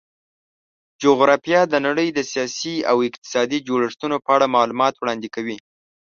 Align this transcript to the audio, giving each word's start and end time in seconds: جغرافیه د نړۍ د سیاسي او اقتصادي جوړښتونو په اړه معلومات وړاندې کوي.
جغرافیه 1.01 1.61
د 1.67 1.73
نړۍ 1.85 2.07
د 2.13 2.19
سیاسي 2.31 2.75
او 2.89 2.97
اقتصادي 3.09 3.59
جوړښتونو 3.67 4.17
په 4.25 4.29
اړه 4.35 4.53
معلومات 4.55 4.93
وړاندې 4.97 5.27
کوي. 5.35 5.57